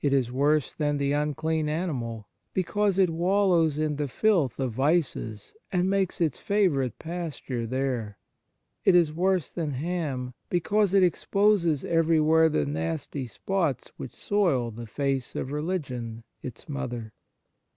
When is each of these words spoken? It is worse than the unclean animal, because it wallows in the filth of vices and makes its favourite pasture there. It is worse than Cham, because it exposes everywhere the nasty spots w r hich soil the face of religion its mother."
It 0.00 0.12
is 0.12 0.32
worse 0.32 0.74
than 0.74 0.96
the 0.96 1.12
unclean 1.12 1.68
animal, 1.68 2.26
because 2.52 2.98
it 2.98 3.10
wallows 3.10 3.78
in 3.78 3.94
the 3.94 4.08
filth 4.08 4.58
of 4.58 4.72
vices 4.72 5.54
and 5.70 5.88
makes 5.88 6.20
its 6.20 6.40
favourite 6.40 6.98
pasture 6.98 7.64
there. 7.64 8.18
It 8.84 8.96
is 8.96 9.12
worse 9.12 9.52
than 9.52 9.78
Cham, 9.80 10.34
because 10.48 10.94
it 10.94 11.04
exposes 11.04 11.84
everywhere 11.84 12.48
the 12.48 12.66
nasty 12.66 13.28
spots 13.28 13.84
w 13.90 13.94
r 14.00 14.06
hich 14.06 14.16
soil 14.16 14.72
the 14.72 14.88
face 14.88 15.36
of 15.36 15.52
religion 15.52 16.24
its 16.42 16.68
mother." 16.68 17.12